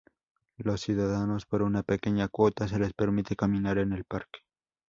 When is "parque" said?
4.03-4.39